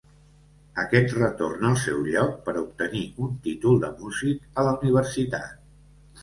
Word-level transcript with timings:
Aquest 0.83 1.11
retorn 1.17 1.67
al 1.69 1.75
seu 1.83 1.99
lloc 2.07 2.31
per 2.47 2.55
obtenir 2.63 3.03
un 3.27 3.37
títol 3.45 3.79
de 3.85 3.93
músic 4.01 4.49
a 4.55 4.65
la 4.71 4.73
universitat. 4.81 5.55